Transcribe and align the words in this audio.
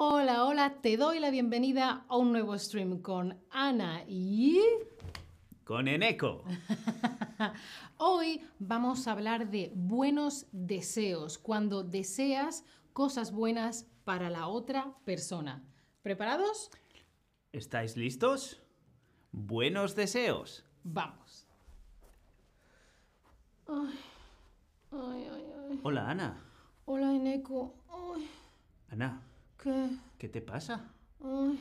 Hola, 0.00 0.44
hola, 0.44 0.74
te 0.80 0.96
doy 0.96 1.18
la 1.18 1.28
bienvenida 1.28 2.04
a 2.06 2.16
un 2.16 2.30
nuevo 2.30 2.56
stream 2.56 3.02
con 3.02 3.36
Ana 3.50 4.04
y... 4.06 4.60
Con 5.64 5.88
Eneco. 5.88 6.44
Hoy 7.96 8.40
vamos 8.60 9.08
a 9.08 9.10
hablar 9.10 9.50
de 9.50 9.72
buenos 9.74 10.46
deseos, 10.52 11.36
cuando 11.36 11.82
deseas 11.82 12.64
cosas 12.92 13.32
buenas 13.32 13.88
para 14.04 14.30
la 14.30 14.46
otra 14.46 14.94
persona. 15.04 15.64
¿Preparados? 16.02 16.70
¿Estáis 17.50 17.96
listos? 17.96 18.62
Buenos 19.32 19.96
deseos. 19.96 20.64
Vamos. 20.84 21.44
Ay, 23.66 23.98
ay, 24.92 25.28
ay, 25.32 25.52
ay. 25.70 25.80
Hola, 25.82 26.08
Ana. 26.08 26.40
Hola, 26.84 27.16
Eneco. 27.16 27.74
Ana, 28.90 29.28
¿qué? 29.62 29.88
¿qué 30.18 30.28
te 30.28 30.40
pasa? 30.40 30.92
Ay, 31.22 31.58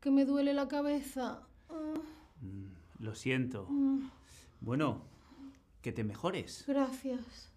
que 0.00 0.10
me 0.10 0.24
duele 0.24 0.52
la 0.54 0.68
cabeza. 0.68 1.42
Ah, 1.68 1.94
Lo 2.98 3.14
siento. 3.14 3.66
mm, 3.68 4.08
Bueno, 4.60 5.02
que 5.82 5.92
te 5.92 6.04
mejores. 6.04 6.64
gracias. 6.66 7.52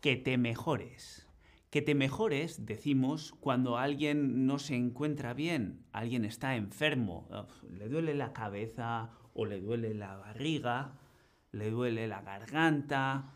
Que 0.00 0.16
te 0.16 0.36
mejores. 0.36 1.26
Que 1.70 1.82
te 1.82 1.94
mejores 1.94 2.66
decimos 2.66 3.34
cuando 3.40 3.78
alguien 3.78 4.46
no 4.46 4.58
se 4.60 4.76
encuentra 4.76 5.34
bien, 5.34 5.84
alguien 5.92 6.24
está 6.24 6.54
enfermo, 6.54 7.26
uf, 7.30 7.64
le 7.64 7.88
duele 7.88 8.14
la 8.14 8.32
cabeza 8.32 9.10
o 9.32 9.44
le 9.44 9.60
duele 9.60 9.92
la 9.94 10.16
barriga, 10.16 10.92
le 11.50 11.70
duele 11.70 12.06
la 12.06 12.20
garganta, 12.22 13.32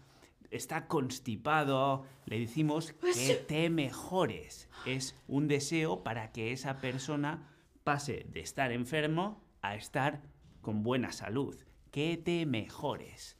está 0.50 0.86
constipado, 0.86 2.04
le 2.26 2.40
decimos 2.40 2.92
que 2.92 3.34
te 3.34 3.70
mejores. 3.70 4.68
Es 4.86 5.14
un 5.26 5.48
deseo 5.48 6.02
para 6.02 6.32
que 6.32 6.52
esa 6.52 6.80
persona 6.80 7.48
pase 7.84 8.26
de 8.30 8.40
estar 8.40 8.72
enfermo 8.72 9.42
a 9.62 9.74
estar 9.74 10.22
con 10.60 10.82
buena 10.82 11.12
salud. 11.12 11.56
Que 11.90 12.16
te 12.16 12.46
mejores. 12.46 13.36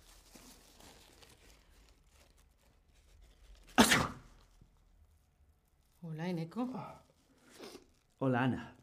Hola, 6.02 6.28
Eneco. 6.28 6.68
Hola, 8.18 8.44
Ana. 8.44 8.74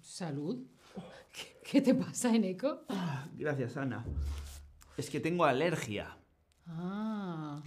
Salud. 0.00 0.73
¿Qué, 1.74 1.80
te 1.80 1.92
pasa, 1.92 2.32
Eneco? 2.32 2.82
Gracias, 3.36 3.76
Ana. 3.76 4.04
Es 4.96 5.10
que 5.10 5.18
tengo 5.18 5.44
alergia. 5.44 6.16
Ah. 6.68 7.60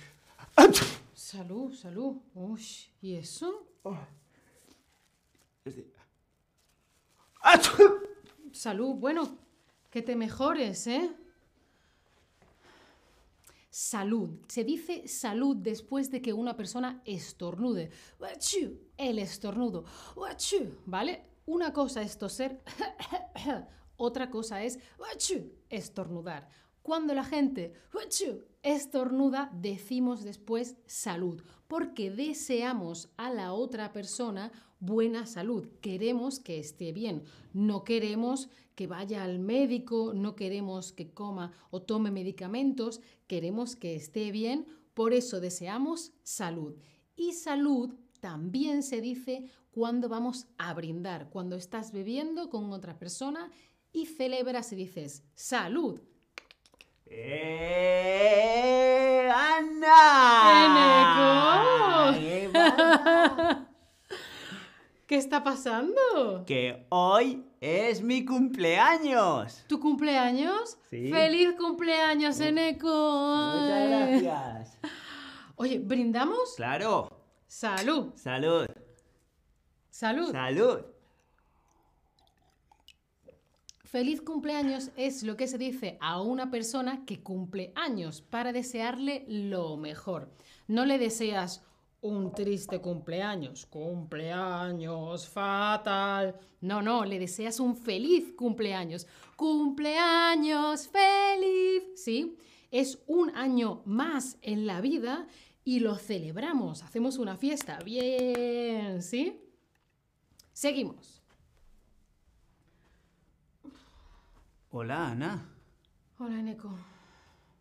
Salud, 1.14 1.74
salud. 1.74 2.16
Uy, 2.34 2.62
¿y 3.02 3.16
eso? 3.16 3.68
Es 5.66 5.76
de- 5.76 5.92
Salud. 8.54 8.96
Bueno, 8.96 9.38
que 9.90 10.02
te 10.02 10.16
mejores, 10.16 10.88
¿eh? 10.88 11.12
Salud. 13.70 14.40
Se 14.48 14.64
dice 14.64 15.06
salud 15.10 15.58
después 15.58 16.10
de 16.12 16.22
que 16.22 16.32
una 16.32 16.56
persona 16.56 17.02
estornude. 17.04 17.92
El 18.96 19.20
estornudo. 19.20 19.84
¿Vale? 20.86 21.26
Una 21.46 21.74
cosa 21.74 22.02
es 22.02 22.18
toser, 22.18 22.62
otra 23.98 24.30
cosa 24.30 24.64
es 24.64 24.80
estornudar. 25.70 26.50
Cuando 26.82 27.14
la 27.14 27.26
gente 27.26 27.74
estornuda, 28.64 29.52
decimos 29.54 30.24
después 30.24 30.78
salud, 30.86 31.42
porque 31.68 32.10
deseamos 32.10 33.10
a 33.18 33.30
la 33.30 33.52
otra 33.52 33.92
persona 33.92 34.54
buena 34.80 35.26
salud. 35.26 35.68
Queremos 35.82 36.40
que 36.40 36.60
esté 36.60 36.94
bien. 36.94 37.24
No 37.52 37.84
queremos 37.84 38.50
que 38.76 38.88
vaya 38.88 39.24
al 39.24 39.40
médico, 39.40 40.14
no 40.14 40.36
queremos 40.36 40.94
que 40.94 41.12
coma 41.12 41.52
o 41.72 41.82
tome 41.82 42.12
medicamentos, 42.12 43.02
queremos 43.26 43.76
que 43.76 43.96
esté 43.96 44.32
bien, 44.32 44.66
por 44.94 45.14
eso 45.14 45.40
deseamos 45.40 46.14
salud. 46.24 46.76
Y 47.16 47.34
salud 47.34 47.96
también 48.20 48.84
se 48.84 49.02
dice 49.02 49.50
cuando 49.72 50.10
vamos 50.10 50.48
a 50.58 50.74
brindar, 50.74 51.30
cuando 51.30 51.56
estás 51.56 51.92
bebiendo 51.92 52.50
con 52.50 52.72
otra 52.72 52.98
persona 52.98 53.52
y 53.98 54.06
celebras 54.06 54.72
y 54.74 54.76
dices 54.76 55.24
salud. 55.34 56.00
¡Eh! 57.08 58.48
¡Ana! 59.34 60.04
¡Eneco! 62.14 62.58
¿Qué 65.08 65.16
está 65.16 65.44
pasando? 65.44 66.46
que 66.46 66.86
hoy 66.90 67.44
es 67.60 68.04
mi 68.04 68.24
cumpleaños. 68.24 69.64
¿Tu 69.68 69.80
cumpleaños? 69.80 70.78
Sí. 70.90 71.10
¡Feliz 71.10 71.54
cumpleaños, 71.58 72.40
Eneco! 72.40 73.54
Muchas 73.56 73.90
gracias. 73.90 74.78
Oye, 75.56 75.80
¿brindamos? 75.80 76.54
Claro. 76.56 77.10
Salud. 77.48 78.14
Salud. 78.16 78.68
Salud. 79.90 80.32
Salud. 80.32 80.97
Feliz 83.88 84.22
cumpleaños 84.22 84.92
es 84.98 85.24
lo 85.24 85.38
que 85.38 85.48
se 85.48 85.58
dice 85.58 85.98
a 86.02 86.22
una 86.22 86.52
persona 86.52 87.06
que 87.06 87.24
cumple 87.24 87.72
años 87.74 88.20
para 88.22 88.52
desearle 88.52 89.24
lo 89.30 89.78
mejor. 89.78 90.30
No 90.68 90.86
le 90.86 90.98
deseas 90.98 91.64
un 92.02 92.34
triste 92.34 92.82
cumpleaños, 92.82 93.66
cumpleaños 93.66 95.30
fatal. 95.30 96.36
No, 96.60 96.82
no, 96.82 97.06
le 97.06 97.18
deseas 97.18 97.62
un 97.62 97.78
feliz 97.78 98.34
cumpleaños. 98.36 99.08
Cumpleaños 99.38 100.90
feliz. 100.90 101.84
¿Sí? 101.96 102.38
Es 102.70 103.00
un 103.08 103.34
año 103.38 103.84
más 103.86 104.38
en 104.42 104.68
la 104.68 104.82
vida 104.82 105.28
y 105.64 105.80
lo 105.80 105.96
celebramos. 105.96 106.84
Hacemos 106.84 107.18
una 107.18 107.38
fiesta. 107.38 107.80
Bien, 107.86 109.02
¿sí? 109.02 109.40
Seguimos. 110.52 111.17
Hola, 114.80 115.10
Ana. 115.10 115.44
Hola, 116.20 116.40
Eneco. 116.40 116.70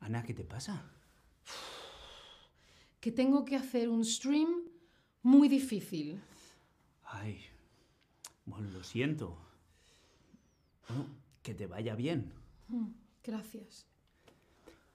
Ana, 0.01 0.23
¿qué 0.23 0.35
te 0.35 0.45
pasa? 0.45 0.85
que 3.01 3.11
tengo 3.11 3.43
que 3.47 3.57
hacer 3.57 3.89
un 3.89 4.05
stream 4.05 4.51
muy 5.23 5.49
difícil. 5.49 6.21
Ay. 7.05 7.41
Bueno, 8.45 8.69
lo 8.69 8.85
siento. 8.85 9.39
Bueno, 10.87 11.07
que 11.43 11.55
te 11.55 11.67
vaya 11.67 11.95
bien. 11.95 12.35
Gracias. 13.25 13.87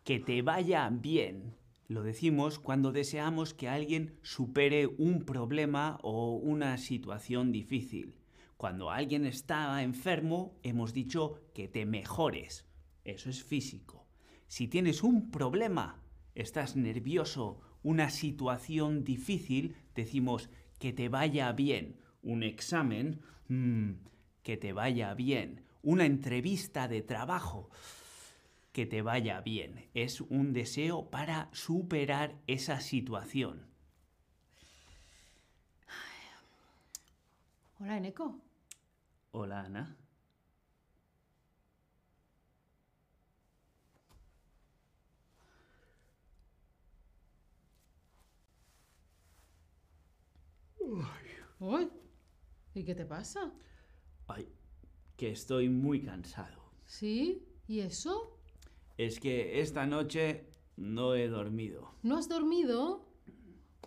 Que 0.03 0.19
te 0.19 0.43
vaya 0.43 0.87
bien. 0.91 1.55
Lo 1.87 2.03
decimos 2.03 2.59
cuando 2.59 2.91
deseamos 2.91 3.55
que 3.55 3.67
alguien 3.67 4.19
supere 4.21 4.85
un 4.85 5.25
problema 5.25 5.97
o 6.03 6.35
una 6.35 6.77
situación 6.77 7.51
difícil. 7.51 8.20
Cuando 8.61 8.91
alguien 8.91 9.25
está 9.25 9.81
enfermo, 9.81 10.59
hemos 10.61 10.93
dicho 10.93 11.49
que 11.55 11.67
te 11.67 11.87
mejores. 11.87 12.67
Eso 13.03 13.31
es 13.31 13.43
físico. 13.43 14.05
Si 14.45 14.67
tienes 14.67 15.01
un 15.01 15.31
problema, 15.31 16.03
estás 16.35 16.75
nervioso, 16.75 17.59
una 17.81 18.11
situación 18.11 19.03
difícil, 19.03 19.77
decimos 19.95 20.51
que 20.77 20.93
te 20.93 21.09
vaya 21.09 21.51
bien. 21.53 21.97
Un 22.21 22.43
examen, 22.43 23.21
mm, 23.47 23.93
que 24.43 24.57
te 24.57 24.73
vaya 24.73 25.15
bien. 25.15 25.65
Una 25.81 26.05
entrevista 26.05 26.87
de 26.87 27.01
trabajo, 27.01 27.71
que 28.73 28.85
te 28.85 29.01
vaya 29.01 29.41
bien. 29.41 29.89
Es 29.95 30.21
un 30.21 30.53
deseo 30.53 31.09
para 31.09 31.49
superar 31.51 32.37
esa 32.45 32.79
situación. 32.79 33.65
Hola, 37.79 37.97
Eneco. 37.97 38.50
Hola, 39.33 39.61
Ana. 39.61 39.97
Uy, 51.59 51.89
¿y 52.73 52.83
qué 52.83 52.93
te 52.93 53.05
pasa? 53.05 53.53
Ay, 54.27 54.47
que 55.15 55.31
estoy 55.31 55.69
muy 55.69 56.03
cansado. 56.03 56.71
¿Sí? 56.85 57.47
¿Y 57.67 57.79
eso? 57.79 58.37
Es 58.97 59.19
que 59.19 59.61
esta 59.61 59.85
noche 59.85 60.47
no 60.75 61.15
he 61.15 61.27
dormido. 61.29 61.95
¿No 62.03 62.17
has 62.17 62.27
dormido? 62.27 63.07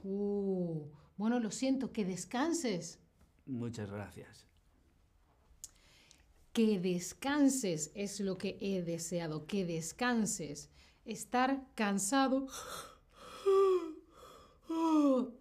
Uh, 0.02 0.88
bueno, 1.16 1.38
lo 1.40 1.50
siento, 1.50 1.92
que 1.92 2.04
descanses. 2.04 2.98
Muchas 3.44 3.90
gracias. 3.90 4.46
Que 6.54 6.78
descanses 6.78 7.90
es 7.94 8.20
lo 8.20 8.38
que 8.38 8.56
he 8.62 8.82
deseado, 8.82 9.46
que 9.46 9.66
descanses. 9.66 10.70
Estar 11.04 11.66
cansado 11.74 12.46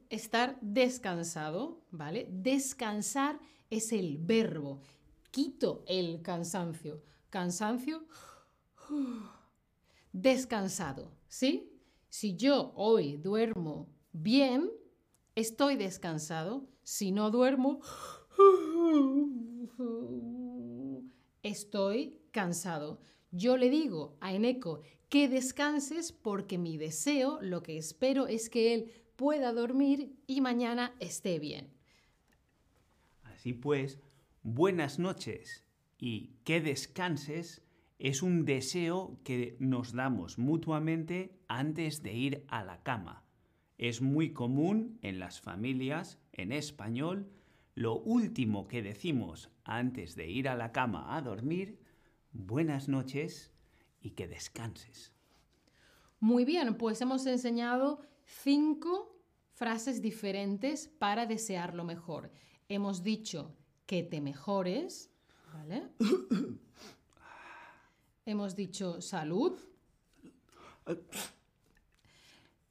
estar 0.10 0.58
descansado, 0.62 1.82
¿vale? 1.92 2.28
Descansar 2.32 3.40
es 3.70 3.92
el 3.92 4.18
verbo. 4.20 4.82
Quito 5.32 5.84
el 5.88 6.22
cansancio. 6.22 7.02
Cansancio, 7.30 8.06
descansado, 10.12 11.12
¿sí? 11.28 11.82
Si 12.10 12.36
yo 12.36 12.74
hoy 12.76 13.18
duermo 13.18 13.90
bien, 14.12 14.70
estoy 15.34 15.76
descansado. 15.76 16.68
Si 16.84 17.12
no 17.12 17.32
duermo, 17.32 17.80
estoy 21.44 22.18
cansado. 22.32 23.00
Yo 23.32 23.58
le 23.58 23.70
digo 23.70 24.18
a 24.22 24.34
Eneco 24.34 24.82
que 25.10 25.28
descanses 25.30 26.12
porque 26.12 26.58
mi 26.58 26.78
deseo, 26.78 27.40
lo 27.42 27.62
que 27.62 27.78
espero 27.78 28.28
es 28.28 28.50
que 28.50 28.74
él 28.74 28.92
pueda 29.16 29.54
dormir 29.54 30.16
y 30.26 30.42
mañana 30.42 30.96
esté 31.00 31.38
bien. 31.40 31.70
Así 33.24 33.54
pues, 33.54 34.00
buenas 34.42 35.00
noches 35.00 35.64
y 36.00 36.32
que 36.44 36.62
descanses 36.62 37.62
es 38.00 38.22
un 38.22 38.44
deseo 38.46 39.18
que 39.24 39.56
nos 39.60 39.94
damos 39.94 40.38
mutuamente 40.38 41.38
antes 41.48 42.04
de 42.04 42.14
ir 42.14 42.46
a 42.48 42.64
la 42.64 42.84
cama. 42.84 43.24
Es 43.78 44.02
muy 44.02 44.34
común 44.34 44.98
en 45.02 45.20
las 45.20 45.42
familias 45.42 46.20
en 46.34 46.52
español 46.52 47.30
lo 47.76 48.00
último 48.00 48.68
que 48.68 48.82
decimos 48.82 49.50
antes 49.64 50.16
de 50.16 50.30
ir 50.30 50.48
a 50.48 50.56
la 50.56 50.72
cama 50.72 51.16
a 51.16 51.22
dormir, 51.22 51.80
buenas 52.32 52.88
noches 52.88 53.52
y 54.02 54.12
que 54.12 54.28
descanses. 54.28 55.12
Muy 56.20 56.46
bien, 56.46 56.76
pues 56.76 57.02
hemos 57.02 57.26
enseñado 57.26 58.02
cinco 58.26 59.14
frases 59.54 60.02
diferentes 60.02 60.88
para 60.88 61.26
desear 61.26 61.74
lo 61.74 61.84
mejor. 61.84 62.32
Hemos 62.70 63.04
dicho 63.04 63.56
que 63.86 64.04
te 64.04 64.22
mejores, 64.22 65.10
¿vale? 65.54 65.90
hemos 68.26 68.56
dicho 68.56 69.02
salud. 69.02 69.60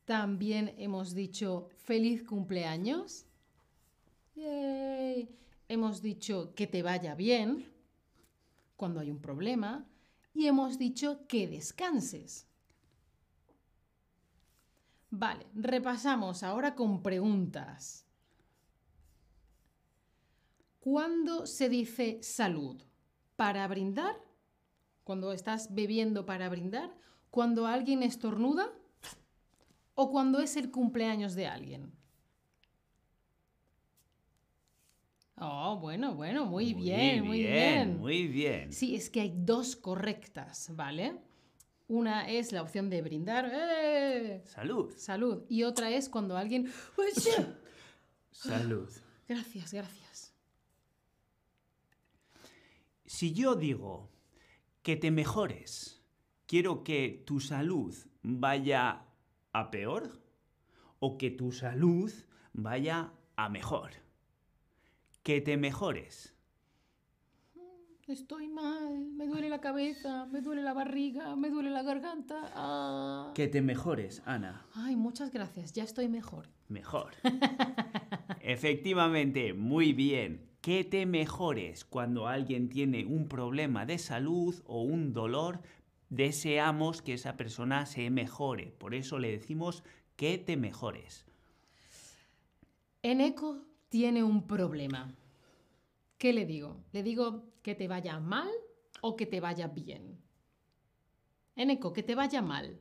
También 0.04 0.74
hemos 0.78 1.14
dicho 1.14 1.68
feliz 1.84 2.24
cumpleaños. 2.24 3.26
Hemos 5.68 6.02
dicho 6.02 6.54
que 6.54 6.66
te 6.66 6.82
vaya 6.82 7.14
bien 7.14 7.72
cuando 8.76 9.00
hay 9.00 9.10
un 9.10 9.20
problema. 9.20 9.86
Y 10.34 10.46
hemos 10.46 10.78
dicho 10.78 11.26
que 11.26 11.46
descanses. 11.46 12.46
Vale, 15.10 15.46
repasamos 15.54 16.42
ahora 16.42 16.74
con 16.74 17.02
preguntas. 17.02 18.06
¿Cuándo 20.80 21.46
se 21.46 21.68
dice 21.68 22.22
salud? 22.22 22.82
¿Para 23.36 23.68
brindar? 23.68 24.16
¿Cuando 25.04 25.32
estás 25.32 25.74
bebiendo 25.74 26.26
para 26.26 26.48
brindar? 26.48 26.96
¿Cuando 27.30 27.66
alguien 27.66 28.02
estornuda? 28.02 28.72
¿O 29.94 30.10
cuando 30.10 30.40
es 30.40 30.56
el 30.56 30.70
cumpleaños 30.70 31.34
de 31.34 31.46
alguien? 31.46 31.92
Oh, 35.72 35.76
bueno, 35.78 36.14
bueno, 36.14 36.44
muy, 36.44 36.74
bien, 36.74 37.24
muy 37.24 37.44
bien. 37.44 37.98
Muy 37.98 38.26
bien. 38.26 38.70
Sí, 38.74 38.94
es 38.94 39.08
que 39.08 39.22
hay 39.22 39.32
dos 39.34 39.74
correctas, 39.74 40.70
¿vale? 40.76 41.16
Una 41.88 42.28
es 42.28 42.52
la 42.52 42.60
opción 42.60 42.90
de 42.90 43.00
brindar. 43.00 43.50
¡Eh! 43.50 44.42
Salud. 44.44 44.92
Salud. 44.98 45.44
Y 45.48 45.62
otra 45.62 45.90
es 45.90 46.10
cuando 46.10 46.36
alguien... 46.36 46.70
Salud. 48.30 48.90
Gracias, 49.26 49.72
gracias. 49.72 50.34
Si 53.06 53.32
yo 53.32 53.54
digo 53.54 54.10
que 54.82 54.96
te 54.96 55.10
mejores, 55.10 56.02
quiero 56.44 56.84
que 56.84 57.22
tu 57.26 57.40
salud 57.40 57.96
vaya 58.20 59.06
a 59.52 59.70
peor 59.70 60.20
o 60.98 61.16
que 61.16 61.30
tu 61.30 61.50
salud 61.50 62.12
vaya 62.52 63.14
a 63.36 63.48
mejor. 63.48 64.01
Que 65.22 65.40
te 65.40 65.56
mejores. 65.56 66.32
Estoy 68.08 68.48
mal, 68.48 69.06
me 69.12 69.28
duele 69.28 69.48
la 69.48 69.60
cabeza, 69.60 70.26
me 70.26 70.40
duele 70.40 70.60
la 70.60 70.74
barriga, 70.74 71.36
me 71.36 71.50
duele 71.50 71.70
la 71.70 71.82
garganta. 71.82 72.52
Ah. 72.54 73.32
Que 73.34 73.46
te 73.46 73.62
mejores, 73.62 74.22
Ana. 74.26 74.66
Ay, 74.74 74.96
muchas 74.96 75.30
gracias, 75.30 75.72
ya 75.72 75.84
estoy 75.84 76.08
mejor. 76.08 76.48
Mejor. 76.68 77.12
Efectivamente, 78.40 79.54
muy 79.54 79.92
bien. 79.92 80.50
Que 80.60 80.82
te 80.82 81.06
mejores 81.06 81.84
cuando 81.84 82.26
alguien 82.26 82.68
tiene 82.68 83.06
un 83.06 83.28
problema 83.28 83.86
de 83.86 83.98
salud 83.98 84.60
o 84.66 84.82
un 84.82 85.12
dolor. 85.12 85.62
Deseamos 86.10 87.02
que 87.02 87.14
esa 87.14 87.36
persona 87.36 87.86
se 87.86 88.10
mejore. 88.10 88.74
Por 88.78 88.94
eso 88.94 89.20
le 89.20 89.30
decimos 89.30 89.84
que 90.16 90.38
te 90.38 90.56
mejores. 90.56 91.24
Eneco 93.02 93.71
tiene 93.92 94.24
un 94.24 94.46
problema. 94.46 95.14
¿Qué 96.16 96.32
le 96.32 96.46
digo? 96.46 96.82
Le 96.92 97.02
digo 97.02 97.44
que 97.62 97.74
te 97.74 97.88
vaya 97.88 98.18
mal 98.20 98.48
o 99.02 99.16
que 99.16 99.26
te 99.26 99.38
vaya 99.38 99.68
bien. 99.68 100.18
Eneco, 101.56 101.92
que 101.92 102.02
te 102.02 102.14
vaya 102.14 102.40
mal. 102.40 102.80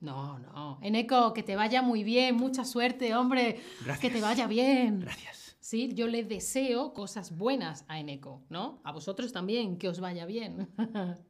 No, 0.00 0.38
no. 0.38 0.78
Eneco, 0.82 1.32
que 1.32 1.42
te 1.42 1.56
vaya 1.56 1.80
muy 1.80 2.04
bien, 2.04 2.36
mucha 2.36 2.66
suerte, 2.66 3.14
hombre. 3.14 3.62
Gracias. 3.82 3.98
Que 3.98 4.10
te 4.10 4.20
vaya 4.20 4.46
bien. 4.46 5.00
Gracias. 5.00 5.56
Sí, 5.58 5.94
yo 5.94 6.06
le 6.06 6.22
deseo 6.24 6.92
cosas 6.92 7.34
buenas 7.34 7.86
a 7.88 7.98
Eneco, 7.98 8.42
¿no? 8.50 8.82
A 8.84 8.92
vosotros 8.92 9.32
también, 9.32 9.78
que 9.78 9.88
os 9.88 10.00
vaya 10.00 10.26
bien. 10.26 10.68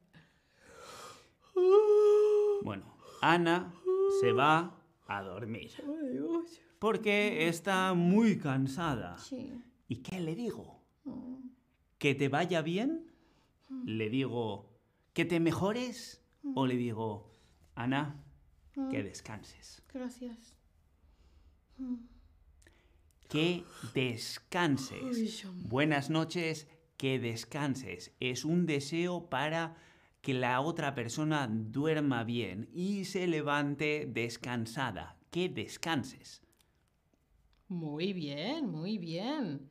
Bueno, 2.63 2.99
Ana 3.23 3.73
se 4.21 4.33
va 4.33 4.75
a 5.07 5.23
dormir. 5.23 5.71
Porque 6.79 7.49
está 7.49 7.95
muy 7.95 8.39
cansada. 8.39 9.19
Sí. 9.19 9.53
¿Y 9.89 9.97
qué 9.97 10.21
le 10.21 10.35
digo? 10.35 10.83
¿Que 11.99 12.15
te 12.15 12.29
vaya 12.29 12.63
bien? 12.63 13.13
¿Le 13.85 14.11
digo 14.11 14.71
que 15.13 15.25
te 15.25 15.41
mejores? 15.41 16.23
¿O 16.55 16.67
le 16.67 16.77
digo, 16.77 17.31
Ana, 17.75 18.23
que 18.91 19.03
descanses? 19.03 19.83
Gracias. 19.93 20.57
Que 23.29 23.65
descanses. 23.95 25.45
Uy. 25.45 25.51
Buenas 25.69 26.11
noches, 26.11 26.69
que 26.97 27.19
descanses. 27.19 28.15
Es 28.21 28.45
un 28.45 28.67
deseo 28.67 29.29
para 29.29 29.77
que 30.21 30.35
la 30.35 30.61
otra 30.61 30.95
persona 30.95 31.49
duerma 31.49 32.25
bien 32.25 32.69
y 32.73 33.05
se 33.05 33.27
levante 33.27 34.07
descansada. 34.07 35.17
Que 35.31 35.49
descanses. 35.49 36.43
Muy 37.69 38.13
bien, 38.13 38.71
muy 38.71 38.99
bien. 38.99 39.69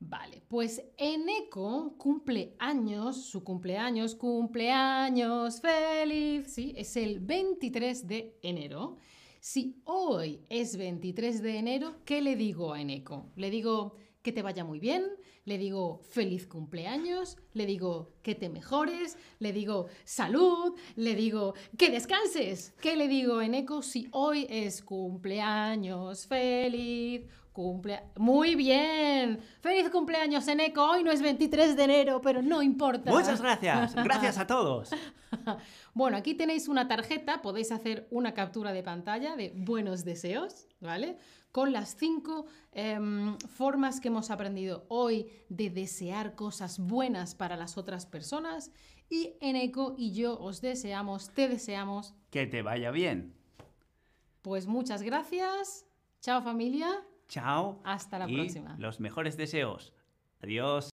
Vale, 0.00 0.42
pues 0.48 0.82
Eneco 0.96 1.94
cumple 1.98 2.56
años, 2.58 3.26
su 3.26 3.44
cumpleaños, 3.44 4.14
cumpleaños 4.14 5.60
feliz, 5.60 6.52
sí, 6.52 6.72
es 6.76 6.96
el 6.96 7.20
23 7.20 8.06
de 8.08 8.38
enero. 8.42 8.96
Si 9.40 9.80
hoy 9.84 10.40
es 10.48 10.76
23 10.76 11.42
de 11.42 11.58
enero, 11.58 11.96
¿qué 12.04 12.20
le 12.22 12.34
digo 12.34 12.72
a 12.72 12.80
Eneco? 12.80 13.26
Le 13.36 13.50
digo 13.50 13.94
que 14.22 14.32
te 14.32 14.42
vaya 14.42 14.64
muy 14.64 14.78
bien, 14.80 15.04
le 15.44 15.58
digo 15.58 16.02
feliz 16.10 16.46
cumpleaños, 16.46 17.38
le 17.54 17.66
digo 17.66 18.12
que 18.22 18.34
te 18.34 18.48
mejores, 18.48 19.16
le 19.38 19.52
digo 19.52 19.86
salud, 20.04 20.74
le 20.96 21.14
digo 21.14 21.54
que 21.78 21.90
descanses. 21.90 22.74
¿Qué 22.80 22.96
le 22.96 23.08
digo 23.08 23.38
a 23.38 23.46
Eneco 23.46 23.82
si 23.82 24.08
hoy 24.12 24.46
es 24.50 24.82
cumpleaños 24.82 26.26
feliz? 26.26 27.26
Cumple... 27.52 28.00
Muy 28.16 28.54
bien. 28.54 29.40
Feliz 29.60 29.90
cumpleaños, 29.90 30.46
Eneco. 30.46 30.82
Hoy 30.88 31.02
no 31.02 31.10
es 31.10 31.20
23 31.20 31.76
de 31.76 31.82
enero, 31.82 32.20
pero 32.20 32.42
no 32.42 32.62
importa. 32.62 33.10
Muchas 33.10 33.42
gracias. 33.42 33.94
Gracias 34.04 34.38
a 34.38 34.46
todos. 34.46 34.90
Bueno, 35.92 36.16
aquí 36.16 36.34
tenéis 36.34 36.68
una 36.68 36.86
tarjeta, 36.86 37.42
podéis 37.42 37.72
hacer 37.72 38.06
una 38.10 38.32
captura 38.32 38.72
de 38.72 38.82
pantalla 38.82 39.34
de 39.34 39.52
buenos 39.54 40.04
deseos, 40.04 40.68
¿vale? 40.80 41.18
Con 41.52 41.72
las 41.72 41.96
cinco 41.96 42.46
em, 42.72 43.36
formas 43.38 44.00
que 44.00 44.08
hemos 44.08 44.30
aprendido 44.30 44.84
hoy 44.88 45.26
de 45.48 45.68
desear 45.70 46.34
cosas 46.36 46.78
buenas 46.78 47.34
para 47.34 47.56
las 47.56 47.76
otras 47.76 48.06
personas. 48.06 48.70
Y 49.08 49.34
Eneco 49.40 49.94
y 49.98 50.12
yo 50.12 50.38
os 50.38 50.60
deseamos, 50.60 51.30
te 51.34 51.48
deseamos, 51.48 52.14
Que 52.30 52.46
te 52.46 52.62
vaya 52.62 52.92
bien. 52.92 53.34
pues 54.42 54.66
muchas 54.66 55.02
gracias. 55.02 55.84
Chao 56.20 56.42
familia. 56.42 56.88
Chao. 57.28 57.80
Hasta 57.84 58.18
la 58.18 58.30
y 58.30 58.34
próxima. 58.34 58.76
Los 58.78 59.00
mejores 59.00 59.36
deseos. 59.36 59.92
Adiós. 60.42 60.88